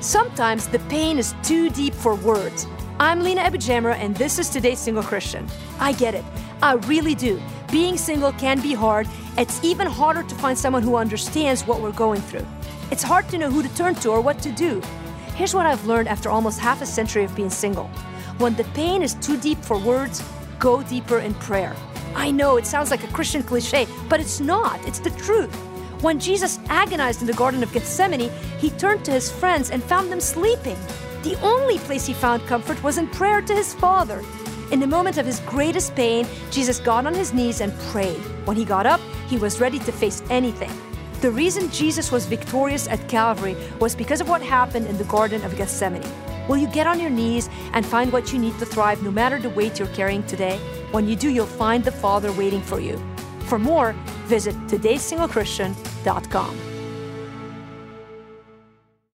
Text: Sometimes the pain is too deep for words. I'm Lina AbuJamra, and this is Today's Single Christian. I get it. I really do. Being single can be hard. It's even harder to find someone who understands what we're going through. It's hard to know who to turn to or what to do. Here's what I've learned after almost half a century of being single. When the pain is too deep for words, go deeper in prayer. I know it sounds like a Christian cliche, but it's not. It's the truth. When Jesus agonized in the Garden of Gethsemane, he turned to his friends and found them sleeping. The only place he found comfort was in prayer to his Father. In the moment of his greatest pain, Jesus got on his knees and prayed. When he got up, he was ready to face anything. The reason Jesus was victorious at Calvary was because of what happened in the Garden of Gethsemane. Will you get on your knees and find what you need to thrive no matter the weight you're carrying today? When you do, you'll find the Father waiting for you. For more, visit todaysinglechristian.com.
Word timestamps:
Sometimes 0.00 0.68
the 0.68 0.78
pain 0.90 1.18
is 1.18 1.34
too 1.42 1.70
deep 1.70 1.92
for 1.92 2.14
words. 2.14 2.68
I'm 3.00 3.20
Lina 3.20 3.42
AbuJamra, 3.42 3.94
and 3.96 4.16
this 4.16 4.38
is 4.38 4.48
Today's 4.48 4.78
Single 4.78 5.02
Christian. 5.02 5.44
I 5.80 5.92
get 5.92 6.14
it. 6.14 6.24
I 6.62 6.74
really 6.74 7.16
do. 7.16 7.42
Being 7.72 7.96
single 7.96 8.30
can 8.32 8.60
be 8.60 8.74
hard. 8.74 9.08
It's 9.36 9.62
even 9.64 9.88
harder 9.88 10.22
to 10.22 10.34
find 10.36 10.56
someone 10.56 10.84
who 10.84 10.94
understands 10.94 11.66
what 11.66 11.80
we're 11.80 11.90
going 11.90 12.20
through. 12.20 12.46
It's 12.92 13.02
hard 13.02 13.28
to 13.30 13.38
know 13.38 13.50
who 13.50 13.60
to 13.60 13.74
turn 13.74 13.96
to 13.96 14.10
or 14.10 14.20
what 14.20 14.38
to 14.42 14.52
do. 14.52 14.80
Here's 15.34 15.54
what 15.54 15.66
I've 15.66 15.84
learned 15.84 16.06
after 16.06 16.30
almost 16.30 16.60
half 16.60 16.80
a 16.80 16.86
century 16.86 17.24
of 17.24 17.34
being 17.34 17.50
single. 17.50 17.88
When 18.38 18.54
the 18.54 18.64
pain 18.74 19.02
is 19.02 19.14
too 19.14 19.36
deep 19.36 19.58
for 19.58 19.80
words, 19.80 20.22
go 20.60 20.80
deeper 20.84 21.18
in 21.18 21.34
prayer. 21.34 21.74
I 22.14 22.30
know 22.30 22.56
it 22.56 22.66
sounds 22.66 22.92
like 22.92 23.02
a 23.02 23.12
Christian 23.12 23.42
cliche, 23.42 23.88
but 24.08 24.20
it's 24.20 24.38
not. 24.38 24.78
It's 24.86 25.00
the 25.00 25.10
truth. 25.10 25.67
When 26.00 26.20
Jesus 26.20 26.60
agonized 26.68 27.22
in 27.22 27.26
the 27.26 27.32
Garden 27.32 27.60
of 27.60 27.72
Gethsemane, 27.72 28.30
he 28.58 28.70
turned 28.70 29.04
to 29.04 29.10
his 29.10 29.32
friends 29.32 29.70
and 29.70 29.82
found 29.82 30.12
them 30.12 30.20
sleeping. 30.20 30.76
The 31.24 31.36
only 31.42 31.78
place 31.78 32.06
he 32.06 32.14
found 32.14 32.46
comfort 32.46 32.80
was 32.84 32.98
in 32.98 33.08
prayer 33.08 33.42
to 33.42 33.52
his 33.52 33.74
Father. 33.74 34.22
In 34.70 34.78
the 34.78 34.86
moment 34.86 35.18
of 35.18 35.26
his 35.26 35.40
greatest 35.40 35.96
pain, 35.96 36.24
Jesus 36.52 36.78
got 36.78 37.04
on 37.04 37.14
his 37.14 37.34
knees 37.34 37.60
and 37.60 37.76
prayed. 37.90 38.20
When 38.44 38.56
he 38.56 38.64
got 38.64 38.86
up, 38.86 39.00
he 39.26 39.38
was 39.38 39.60
ready 39.60 39.80
to 39.80 39.90
face 39.90 40.22
anything. 40.30 40.70
The 41.20 41.32
reason 41.32 41.68
Jesus 41.72 42.12
was 42.12 42.26
victorious 42.26 42.86
at 42.86 43.08
Calvary 43.08 43.56
was 43.80 43.96
because 43.96 44.20
of 44.20 44.28
what 44.28 44.40
happened 44.40 44.86
in 44.86 44.98
the 44.98 45.04
Garden 45.04 45.42
of 45.42 45.56
Gethsemane. 45.56 46.08
Will 46.46 46.58
you 46.58 46.68
get 46.68 46.86
on 46.86 47.00
your 47.00 47.10
knees 47.10 47.50
and 47.72 47.84
find 47.84 48.12
what 48.12 48.32
you 48.32 48.38
need 48.38 48.56
to 48.60 48.66
thrive 48.66 49.02
no 49.02 49.10
matter 49.10 49.40
the 49.40 49.50
weight 49.50 49.80
you're 49.80 49.88
carrying 49.88 50.22
today? 50.28 50.58
When 50.92 51.08
you 51.08 51.16
do, 51.16 51.28
you'll 51.28 51.46
find 51.46 51.82
the 51.82 51.90
Father 51.90 52.30
waiting 52.30 52.62
for 52.62 52.78
you. 52.78 53.02
For 53.48 53.58
more, 53.58 53.94
visit 54.26 54.54
todaysinglechristian.com. 54.66 56.77